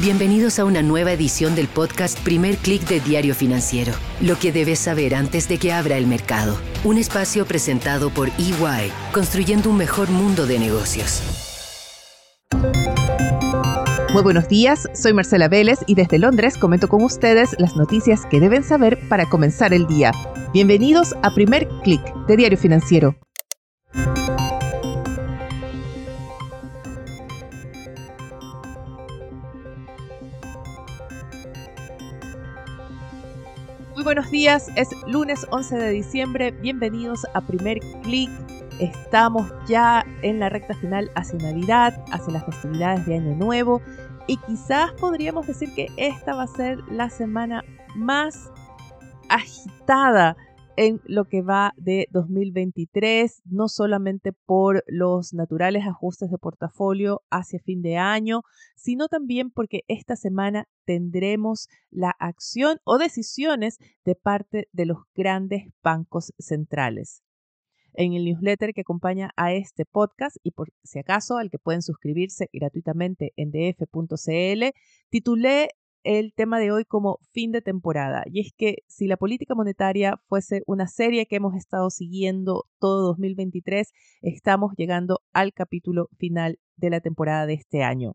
[0.00, 3.92] Bienvenidos a una nueva edición del podcast Primer Click de Diario Financiero.
[4.20, 6.56] Lo que debes saber antes de que abra el mercado.
[6.84, 11.20] Un espacio presentado por EY, construyendo un mejor mundo de negocios.
[14.12, 18.38] Muy buenos días, soy Marcela Vélez y desde Londres comento con ustedes las noticias que
[18.38, 20.12] deben saber para comenzar el día.
[20.52, 23.16] Bienvenidos a Primer Click de Diario Financiero.
[34.08, 38.30] Buenos días, es lunes 11 de diciembre, bienvenidos a Primer Click.
[38.80, 43.82] Estamos ya en la recta final hacia Navidad, hacia las festividades de Año Nuevo.
[44.26, 47.62] Y quizás podríamos decir que esta va a ser la semana
[47.96, 48.50] más
[49.28, 50.38] agitada
[50.78, 57.58] en lo que va de 2023, no solamente por los naturales ajustes de portafolio hacia
[57.58, 58.42] fin de año,
[58.76, 65.64] sino también porque esta semana tendremos la acción o decisiones de parte de los grandes
[65.82, 67.24] bancos centrales.
[67.94, 71.82] En el newsletter que acompaña a este podcast y por si acaso al que pueden
[71.82, 74.64] suscribirse gratuitamente en df.cl,
[75.10, 75.70] titulé
[76.04, 78.24] el tema de hoy como fin de temporada.
[78.26, 83.08] Y es que si la política monetaria fuese una serie que hemos estado siguiendo todo
[83.08, 88.14] 2023, estamos llegando al capítulo final de la temporada de este año.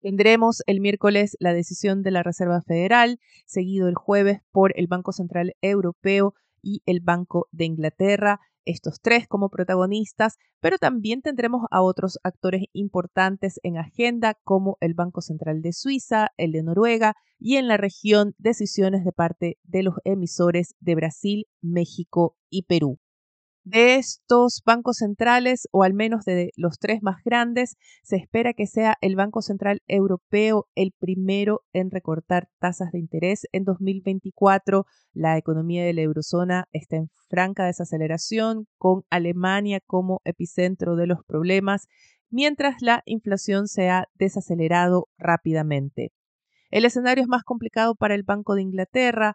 [0.00, 5.12] Tendremos el miércoles la decisión de la Reserva Federal, seguido el jueves por el Banco
[5.12, 11.82] Central Europeo y el Banco de Inglaterra estos tres como protagonistas, pero también tendremos a
[11.82, 17.56] otros actores importantes en agenda como el Banco Central de Suiza, el de Noruega y
[17.56, 23.01] en la región decisiones de parte de los emisores de Brasil, México y Perú.
[23.64, 28.66] De estos bancos centrales, o al menos de los tres más grandes, se espera que
[28.66, 34.84] sea el Banco Central Europeo el primero en recortar tasas de interés en 2024.
[35.12, 41.24] La economía de la eurozona está en franca desaceleración, con Alemania como epicentro de los
[41.24, 41.86] problemas,
[42.30, 46.10] mientras la inflación se ha desacelerado rápidamente.
[46.72, 49.34] El escenario es más complicado para el Banco de Inglaterra,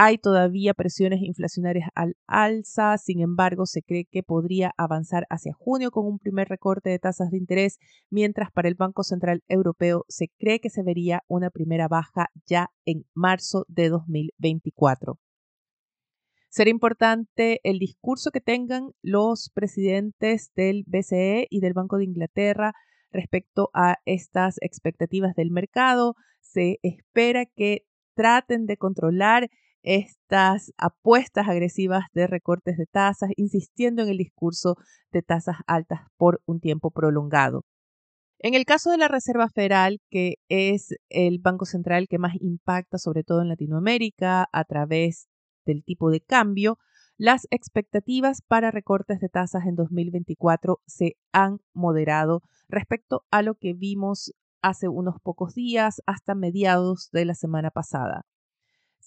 [0.00, 5.90] hay todavía presiones inflacionarias al alza, sin embargo, se cree que podría avanzar hacia junio
[5.90, 10.28] con un primer recorte de tasas de interés, mientras para el Banco Central Europeo se
[10.38, 15.18] cree que se vería una primera baja ya en marzo de 2024.
[16.48, 22.72] Será importante el discurso que tengan los presidentes del BCE y del Banco de Inglaterra
[23.10, 26.14] respecto a estas expectativas del mercado.
[26.40, 27.82] Se espera que
[28.14, 29.50] traten de controlar
[29.82, 34.76] estas apuestas agresivas de recortes de tasas, insistiendo en el discurso
[35.12, 37.64] de tasas altas por un tiempo prolongado.
[38.40, 42.98] En el caso de la Reserva Federal, que es el banco central que más impacta
[42.98, 45.28] sobre todo en Latinoamérica a través
[45.66, 46.78] del tipo de cambio,
[47.16, 53.74] las expectativas para recortes de tasas en 2024 se han moderado respecto a lo que
[53.74, 58.22] vimos hace unos pocos días hasta mediados de la semana pasada.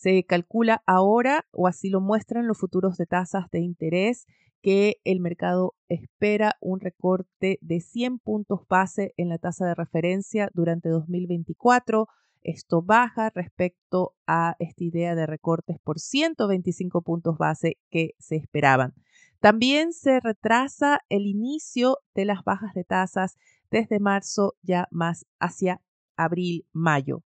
[0.02, 4.26] Se calcula ahora, o así lo muestran los futuros de tasas de interés,
[4.64, 10.50] que el mercado espera un recorte de 100 puntos base en la tasa de referencia
[10.56, 12.08] durante 2024.
[12.42, 18.96] Esto baja respecto a esta idea de recortes por 125 puntos base que se esperaban.
[19.40, 23.38] También se retrasa el inicio de las bajas de tasas
[23.70, 25.80] desde marzo ya más hacia
[26.16, 27.22] abril-mayo.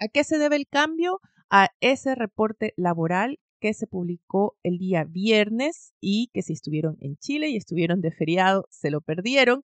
[0.00, 1.20] ¿A qué se debe el cambio?
[1.56, 7.16] A ese reporte laboral que se publicó el día viernes y que si estuvieron en
[7.18, 9.62] Chile y estuvieron de feriado se lo perdieron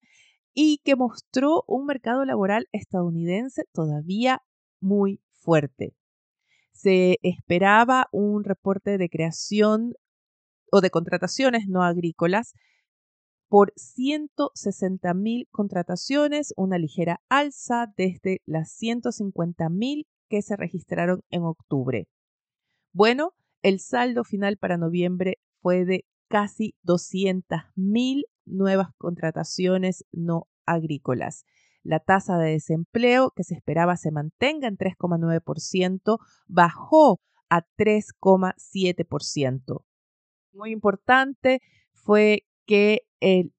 [0.54, 4.40] y que mostró un mercado laboral estadounidense todavía
[4.80, 5.96] muy fuerte.
[6.70, 9.94] Se esperaba un reporte de creación
[10.70, 12.54] o de contrataciones no agrícolas
[13.48, 21.42] por 160 mil contrataciones, una ligera alza desde las 150 mil que se registraron en
[21.42, 22.08] octubre.
[22.92, 31.44] Bueno, el saldo final para noviembre fue de casi 200.000 nuevas contrataciones no agrícolas.
[31.82, 39.84] La tasa de desempleo que se esperaba se mantenga en 3,9% bajó a 3,7%.
[40.52, 41.60] Muy importante
[41.92, 43.52] fue que el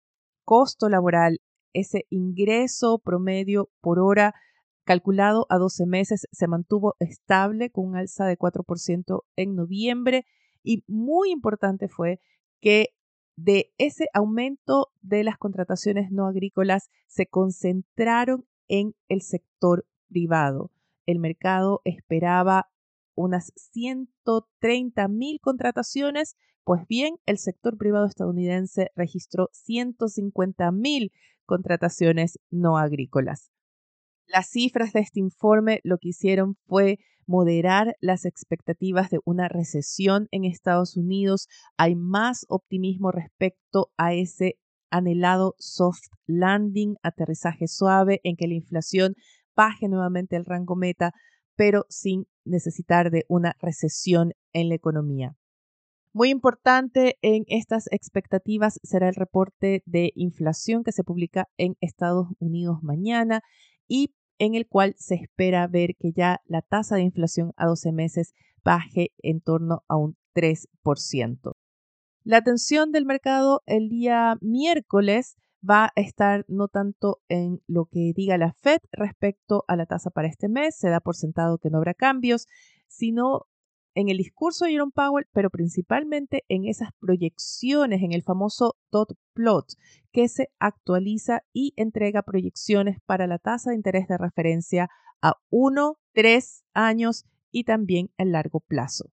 [0.45, 1.41] costo laboral,
[1.73, 4.33] ese ingreso promedio por hora
[4.83, 10.25] calculado a 12 meses, se mantuvo estable con un alza de 4% en noviembre
[10.63, 12.19] y muy importante fue
[12.61, 12.89] que
[13.35, 20.71] de ese aumento de las contrataciones no agrícolas se concentraron en el sector privado.
[21.05, 22.69] El mercado esperaba
[23.15, 31.11] unas 130 mil contrataciones, pues bien, el sector privado estadounidense registró 150 mil
[31.45, 33.51] contrataciones no agrícolas.
[34.31, 40.29] Las cifras de este informe lo que hicieron fue moderar las expectativas de una recesión
[40.31, 41.47] en Estados Unidos.
[41.77, 44.55] Hay más optimismo respecto a ese
[44.89, 49.15] anhelado soft landing, aterrizaje suave en que la inflación
[49.53, 51.11] baje nuevamente el rango meta,
[51.57, 55.35] pero sin necesitar de una recesión en la economía.
[56.13, 62.27] Muy importante en estas expectativas será el reporte de inflación que se publica en Estados
[62.39, 63.41] Unidos mañana
[63.89, 67.91] y en el cual se espera ver que ya la tasa de inflación a 12
[67.91, 68.33] meses
[68.63, 71.51] baje en torno a un 3%.
[72.23, 78.13] La atención del mercado el día miércoles va a estar no tanto en lo que
[78.15, 81.69] diga la Fed respecto a la tasa para este mes, se da por sentado que
[81.69, 82.47] no habrá cambios,
[82.87, 83.45] sino
[83.95, 89.13] en el discurso de Jerome Powell, pero principalmente en esas proyecciones, en el famoso dot
[89.33, 89.73] plot,
[90.11, 94.89] que se actualiza y entrega proyecciones para la tasa de interés de referencia
[95.21, 99.11] a 1, 3 años y también en largo plazo.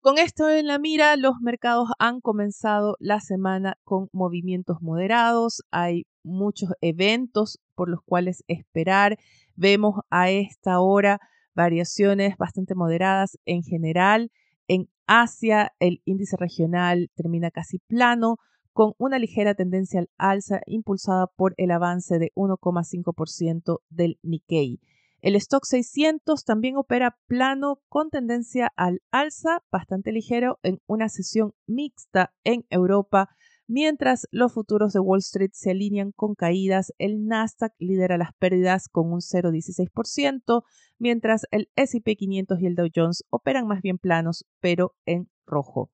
[0.00, 5.62] Con esto en la mira, los mercados han comenzado la semana con movimientos moderados.
[5.70, 9.16] Hay muchos eventos por los cuales esperar.
[9.54, 11.20] Vemos a esta hora
[11.54, 14.30] variaciones bastante moderadas en general.
[14.68, 18.38] En Asia, el índice regional termina casi plano,
[18.72, 24.80] con una ligera tendencia al alza impulsada por el avance de 1,5% del Nikkei.
[25.20, 31.52] El stock 600 también opera plano con tendencia al alza, bastante ligero, en una sesión
[31.66, 33.28] mixta en Europa
[33.74, 38.86] Mientras los futuros de Wall Street se alinean con caídas, el Nasdaq lidera las pérdidas
[38.90, 40.62] con un 0,16%,
[40.98, 45.90] mientras el SP 500 y el Dow Jones operan más bien planos, pero en rojo.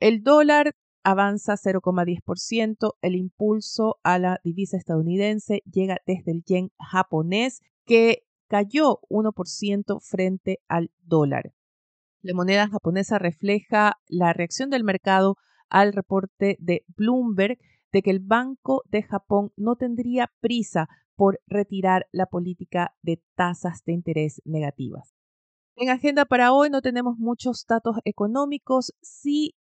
[0.00, 0.74] El dólar
[1.04, 8.98] avanza 0,10%, el impulso a la divisa estadounidense llega desde el yen japonés, que cayó
[9.08, 11.52] 1% frente al dólar.
[12.22, 15.36] La moneda japonesa refleja la reacción del mercado
[15.70, 17.58] al reporte de Bloomberg
[17.92, 23.82] de que el Banco de Japón no tendría prisa por retirar la política de tasas
[23.84, 25.14] de interés negativas.
[25.74, 28.92] En agenda para hoy no tenemos muchos datos económicos.
[29.00, 29.54] Sí,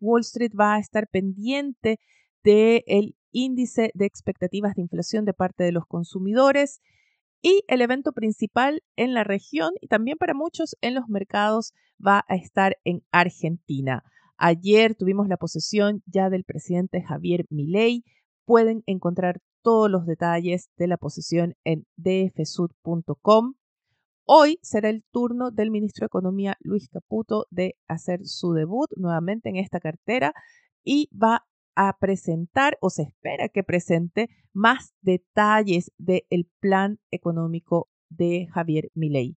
[0.00, 1.98] Wall Street va a estar pendiente
[2.42, 6.80] del índice de expectativas de inflación de parte de los consumidores
[7.42, 11.72] y el evento principal en la región y también para muchos en los mercados
[12.04, 14.02] va a estar en Argentina.
[14.42, 18.04] Ayer tuvimos la posesión ya del presidente Javier Milei.
[18.46, 23.52] Pueden encontrar todos los detalles de la posesión en dfsud.com.
[24.24, 29.50] Hoy será el turno del ministro de Economía Luis Caputo de hacer su debut nuevamente
[29.50, 30.32] en esta cartera
[30.82, 38.46] y va a presentar o se espera que presente más detalles del plan económico de
[38.50, 39.36] Javier Milei.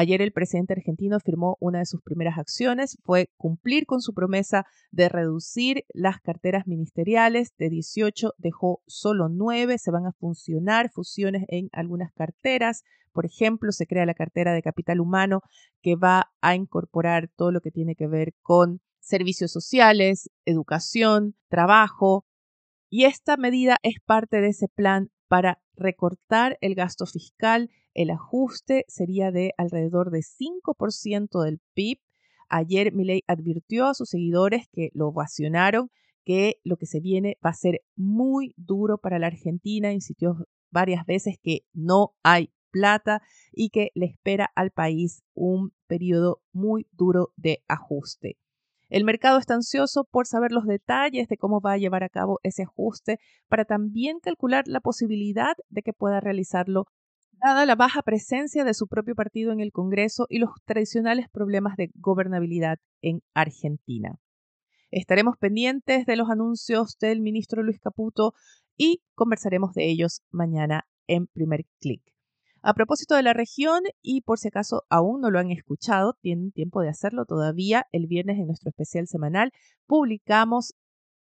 [0.00, 4.64] Ayer el presidente argentino firmó una de sus primeras acciones, fue cumplir con su promesa
[4.92, 7.52] de reducir las carteras ministeriales.
[7.58, 12.84] De 18 dejó solo 9, se van a funcionar fusiones en algunas carteras.
[13.12, 15.40] Por ejemplo, se crea la cartera de capital humano
[15.82, 22.24] que va a incorporar todo lo que tiene que ver con servicios sociales, educación, trabajo.
[22.88, 28.84] Y esta medida es parte de ese plan para recortar el gasto fiscal el ajuste
[28.86, 31.98] sería de alrededor de 5% del PIB.
[32.48, 35.90] Ayer Milei advirtió a sus seguidores que lo ovacionaron
[36.24, 39.92] que lo que se viene va a ser muy duro para la Argentina.
[39.92, 40.36] Insistió
[40.70, 43.20] varias veces que no hay plata
[43.52, 48.36] y que le espera al país un periodo muy duro de ajuste.
[48.88, 52.38] El mercado está ansioso por saber los detalles de cómo va a llevar a cabo
[52.44, 56.84] ese ajuste para también calcular la posibilidad de que pueda realizarlo
[57.42, 61.76] dada la baja presencia de su propio partido en el Congreso y los tradicionales problemas
[61.76, 64.18] de gobernabilidad en Argentina.
[64.90, 68.32] Estaremos pendientes de los anuncios del ministro Luis Caputo
[68.76, 72.02] y conversaremos de ellos mañana en primer clic.
[72.62, 76.50] A propósito de la región, y por si acaso aún no lo han escuchado, tienen
[76.50, 79.52] tiempo de hacerlo todavía, el viernes en nuestro especial semanal
[79.86, 80.74] publicamos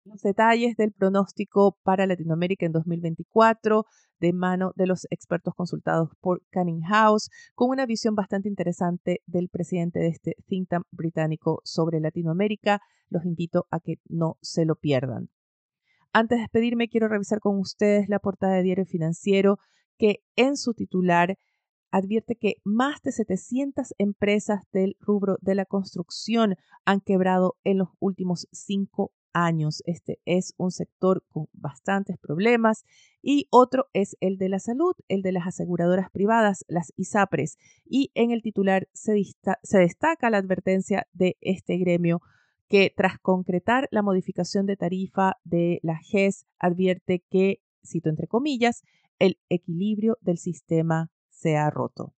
[0.05, 3.85] los detalles del pronóstico para Latinoamérica en 2024
[4.19, 9.49] de mano de los expertos consultados por Canning House, con una visión bastante interesante del
[9.49, 12.79] presidente de este think tank británico sobre Latinoamérica.
[13.09, 15.29] Los invito a que no se lo pierdan.
[16.13, 19.57] Antes de despedirme, quiero revisar con ustedes la portada de Diario Financiero
[19.97, 21.37] que en su titular
[21.91, 27.89] advierte que más de 700 empresas del rubro de la construcción han quebrado en los
[27.99, 29.83] últimos cinco años.
[29.85, 32.85] Este es un sector con bastantes problemas
[33.21, 37.57] y otro es el de la salud, el de las aseguradoras privadas, las ISAPRES.
[37.85, 39.21] Y en el titular se,
[39.61, 42.21] se destaca la advertencia de este gremio
[42.67, 48.83] que tras concretar la modificación de tarifa de la GES advierte que, cito entre comillas,
[49.19, 52.13] el equilibrio del sistema se ha roto.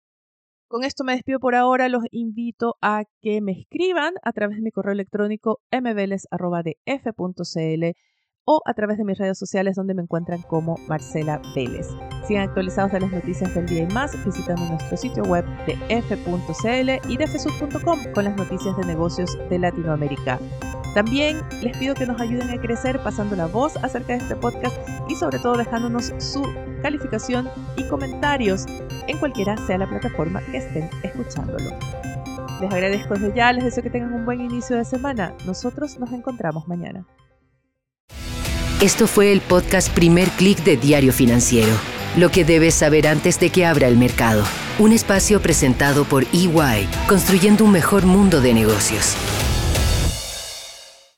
[0.68, 1.88] Con esto me despido por ahora.
[1.88, 7.86] Los invito a que me escriban a través de mi correo electrónico mveles.df.cl
[8.50, 11.88] o a través de mis redes sociales donde me encuentran como Marcela Vélez.
[12.26, 17.10] Sigan actualizados de las noticias del día y más visitando nuestro sitio web de f.cl
[17.10, 17.28] y de
[18.14, 20.40] con las noticias de negocios de Latinoamérica.
[20.98, 24.75] También les pido que nos ayuden a crecer pasando la voz acerca de este podcast
[25.08, 26.42] y sobre todo dejándonos su
[26.82, 28.66] calificación y comentarios
[29.08, 31.70] en cualquiera sea la plataforma que estén escuchándolo.
[32.60, 35.36] Les agradezco desde ya, les deseo que tengan un buen inicio de semana.
[35.46, 37.06] Nosotros nos encontramos mañana.
[38.82, 41.74] Esto fue el podcast Primer Click de Diario Financiero.
[42.18, 44.44] Lo que debes saber antes de que abra el mercado.
[44.80, 49.16] Un espacio presentado por EY, construyendo un mejor mundo de negocios.